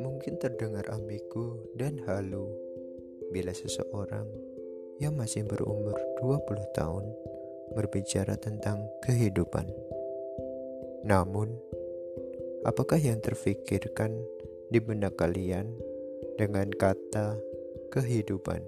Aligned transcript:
Mungkin 0.00 0.40
terdengar 0.40 0.88
ambigu 0.88 1.60
dan 1.76 2.00
halu 2.08 2.48
bila 3.28 3.52
seseorang 3.52 4.24
yang 4.96 5.12
masih 5.12 5.44
berumur 5.44 5.92
20 6.24 6.72
tahun 6.72 7.04
berbicara 7.76 8.40
tentang 8.40 8.80
kehidupan. 9.04 9.68
Namun, 11.04 11.52
apakah 12.64 12.96
yang 12.96 13.20
terfikirkan 13.20 14.16
di 14.72 14.80
benak 14.80 15.20
kalian 15.20 15.68
dengan 16.40 16.72
kata 16.72 17.36
kehidupan? 17.92 18.64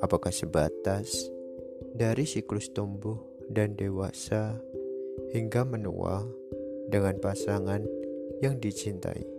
Apakah 0.00 0.32
sebatas 0.32 1.28
dari 1.92 2.24
siklus 2.24 2.72
tumbuh 2.72 3.20
dan 3.48 3.74
dewasa 3.74 4.60
hingga 5.34 5.64
menua 5.64 6.24
dengan 6.88 7.16
pasangan 7.20 7.84
yang 8.40 8.56
dicintai? 8.56 9.38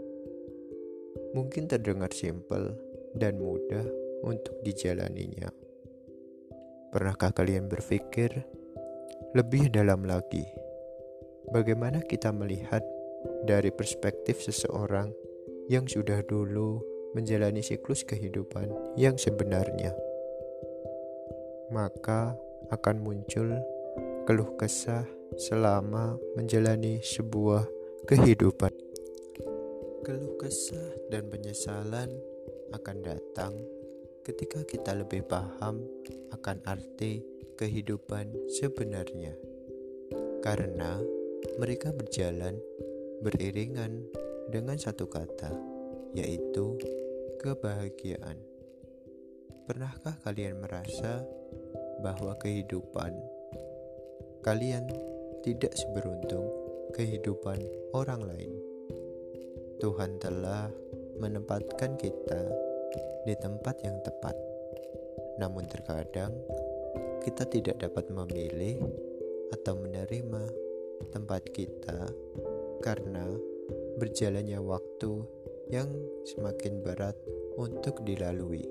mungkin 1.33 1.69
terdengar 1.69 2.09
simpel 2.13 2.73
dan 3.13 3.37
mudah 3.37 3.85
untuk 4.25 4.57
dijalaninya. 4.65 5.49
Pernahkah 6.89 7.29
kalian 7.33 7.69
berpikir 7.69 8.33
lebih 9.37 9.69
dalam 9.69 10.05
lagi? 10.09 10.45
Bagaimana 11.49 12.01
kita 12.01 12.33
melihat 12.33 12.81
dari 13.45 13.69
perspektif 13.69 14.41
seseorang 14.41 15.13
yang 15.69 15.85
sudah 15.85 16.25
dulu 16.25 16.81
menjalani 17.13 17.61
siklus 17.61 18.01
kehidupan 18.05 18.97
yang 18.97 19.17
sebenarnya? 19.17 19.93
Maka 21.69 22.33
akan 22.73 22.97
muncul 23.01 23.53
keluh 24.25 24.57
kesah 24.57 25.05
selama 25.39 26.19
menjalani 26.35 26.99
sebuah 26.99 27.63
kehidupan. 28.03 28.75
Keluh 30.03 30.35
kesah 30.35 31.07
dan 31.07 31.31
penyesalan 31.31 32.11
akan 32.75 32.97
datang 32.99 33.55
ketika 34.27 34.67
kita 34.67 34.99
lebih 34.99 35.23
paham 35.23 35.79
akan 36.35 36.59
arti 36.67 37.23
kehidupan 37.55 38.51
sebenarnya. 38.51 39.31
Karena 40.43 40.99
mereka 41.55 41.95
berjalan 41.95 42.59
beriringan 43.23 44.03
dengan 44.51 44.75
satu 44.75 45.07
kata, 45.07 45.55
yaitu 46.19 46.75
kebahagiaan. 47.39 48.35
Pernahkah 49.63 50.19
kalian 50.19 50.59
merasa 50.59 51.23
bahwa 52.03 52.35
kehidupan 52.39 53.15
kalian 54.39 54.87
tidak 55.45 55.73
seberuntung 55.75 56.47
kehidupan 56.95 57.59
orang 57.95 58.23
lain? 58.25 58.53
Tuhan 59.79 60.19
telah 60.19 60.67
menempatkan 61.19 61.95
kita 61.95 62.41
di 63.23 63.35
tempat 63.39 63.79
yang 63.83 63.99
tepat. 64.03 64.35
Namun 65.39 65.67
terkadang 65.71 66.35
kita 67.23 67.47
tidak 67.47 67.79
dapat 67.83 68.11
memilih 68.11 68.79
atau 69.51 69.75
menerima 69.79 70.43
tempat 71.11 71.47
kita 71.51 72.11
karena 72.83 73.27
berjalannya 73.99 74.59
waktu 74.63 75.23
yang 75.69 75.91
semakin 76.25 76.81
berat 76.81 77.15
untuk 77.59 78.01
dilalui. 78.07 78.65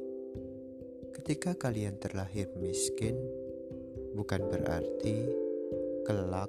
Ketika 1.15 1.55
kalian 1.55 2.01
terlahir 2.01 2.49
miskin, 2.57 3.21
bukan 4.17 4.49
berarti 4.49 5.29
kelak 6.09 6.49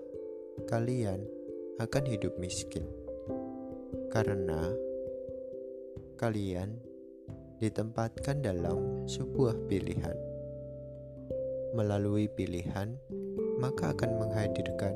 kalian 0.68 1.24
akan 1.80 2.04
hidup 2.10 2.36
miskin 2.42 2.84
karena 4.10 4.74
kalian 6.20 6.76
ditempatkan 7.60 8.44
dalam 8.44 9.08
sebuah 9.08 9.56
pilihan. 9.68 10.16
Melalui 11.76 12.26
pilihan, 12.32 12.98
maka 13.62 13.94
akan 13.94 14.12
menghadirkan 14.18 14.96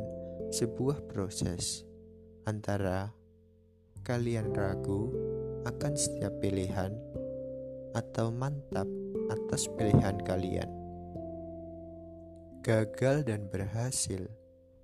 sebuah 0.50 1.06
proses 1.12 1.86
antara 2.44 3.14
kalian 4.04 4.52
ragu 4.52 5.12
akan 5.64 5.94
setiap 5.96 6.34
pilihan 6.44 6.92
atau 7.96 8.34
mantap 8.34 8.90
atas 9.32 9.70
pilihan 9.80 10.20
kalian. 10.26 10.68
Gagal 12.64 13.28
dan 13.28 13.48
berhasil 13.52 14.28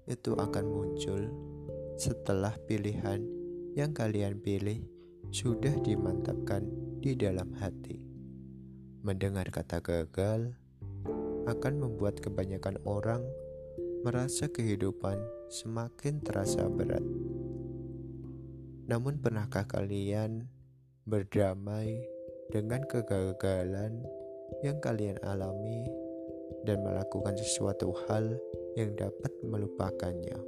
itu 0.09 0.33
akan 0.33 0.65
muncul 0.65 1.21
setelah 1.95 2.57
pilihan 2.65 3.21
yang 3.77 3.93
kalian 3.93 4.41
pilih 4.41 4.81
sudah 5.29 5.77
dimantapkan 5.85 6.65
di 6.99 7.13
dalam 7.13 7.53
hati. 7.61 8.01
Mendengar 9.05 9.47
kata 9.53 9.79
gagal 9.79 10.57
akan 11.45 11.73
membuat 11.77 12.17
kebanyakan 12.19 12.81
orang 12.83 13.23
merasa 14.01 14.49
kehidupan 14.49 15.21
semakin 15.47 16.19
terasa 16.25 16.65
berat. 16.67 17.05
Namun, 18.89 19.21
pernahkah 19.21 19.69
kalian 19.69 20.49
berdamai 21.05 22.01
dengan 22.49 22.81
kegagalan 22.89 24.01
yang 24.65 24.81
kalian 24.81 25.21
alami 25.21 25.85
dan 26.65 26.83
melakukan 26.83 27.35
sesuatu 27.37 27.93
hal 28.07 28.35
yang 28.75 28.95
dapat 28.95 29.31
melupakannya? 29.43 30.39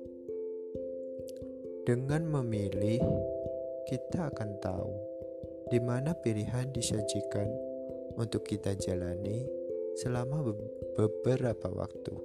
Dengan 1.82 2.30
memilih, 2.30 3.02
kita 3.90 4.30
akan 4.30 4.50
tahu 4.62 4.92
di 5.74 5.80
mana 5.82 6.14
pilihan 6.14 6.70
disajikan 6.70 7.48
untuk 8.20 8.46
kita 8.46 8.78
jalani 8.78 9.48
selama 9.98 10.46
beberapa 10.96 11.68
waktu. 11.72 12.16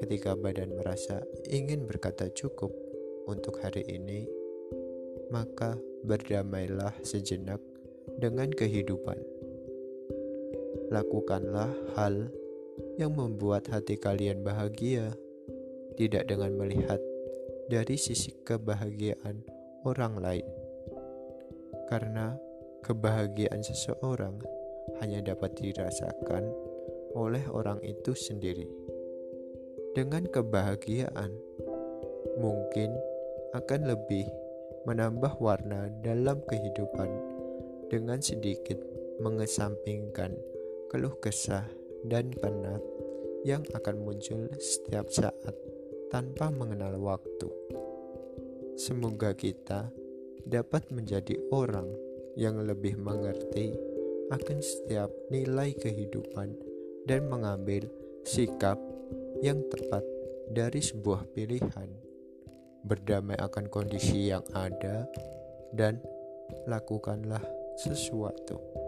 Ketika 0.00 0.34
badan 0.34 0.74
merasa 0.74 1.22
ingin 1.46 1.86
berkata 1.86 2.26
cukup 2.32 2.74
untuk 3.30 3.62
hari 3.62 3.86
ini, 3.86 4.26
maka 5.30 5.78
berdamailah 6.02 6.98
sejenak 7.06 7.62
dengan 8.18 8.50
kehidupan. 8.50 9.18
Lakukanlah 10.90 11.70
hal 11.94 12.28
yang 12.96 13.16
membuat 13.16 13.68
hati 13.68 13.96
kalian 13.96 14.44
bahagia, 14.44 15.12
tidak 15.96 16.28
dengan 16.28 16.56
melihat 16.56 16.98
dari 17.68 17.96
sisi 17.96 18.32
kebahagiaan 18.44 19.44
orang 19.84 20.18
lain, 20.20 20.48
karena 21.88 22.36
kebahagiaan 22.84 23.62
seseorang 23.62 24.40
hanya 25.00 25.22
dapat 25.22 25.54
dirasakan 25.56 26.48
oleh 27.14 27.44
orang 27.52 27.78
itu 27.84 28.16
sendiri. 28.16 28.68
Dengan 29.92 30.24
kebahagiaan, 30.24 31.32
mungkin 32.40 32.96
akan 33.52 33.80
lebih 33.92 34.24
menambah 34.88 35.36
warna 35.38 35.92
dalam 36.00 36.40
kehidupan 36.48 37.10
dengan 37.92 38.24
sedikit 38.24 38.80
mengesampingkan 39.20 40.32
keluh 40.88 41.12
kesah 41.20 41.68
dan 42.06 42.30
penat 42.34 42.82
yang 43.42 43.62
akan 43.74 43.96
muncul 44.02 44.46
setiap 44.58 45.10
saat 45.10 45.54
tanpa 46.10 46.50
mengenal 46.52 46.98
waktu. 46.98 47.50
Semoga 48.78 49.34
kita 49.34 49.90
dapat 50.42 50.90
menjadi 50.90 51.38
orang 51.54 51.86
yang 52.34 52.58
lebih 52.62 52.98
mengerti 52.98 53.76
akan 54.32 54.58
setiap 54.64 55.12
nilai 55.28 55.76
kehidupan 55.76 56.56
dan 57.04 57.28
mengambil 57.28 57.84
sikap 58.24 58.80
yang 59.44 59.60
tepat 59.68 60.02
dari 60.48 60.80
sebuah 60.80 61.28
pilihan. 61.36 61.90
Berdamai 62.82 63.38
akan 63.38 63.70
kondisi 63.70 64.32
yang 64.32 64.42
ada 64.56 65.06
dan 65.70 66.02
lakukanlah 66.66 67.42
sesuatu. 67.78 68.81